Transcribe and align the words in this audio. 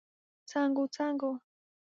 څانګو، 0.49 0.83
څانګو 0.95 1.31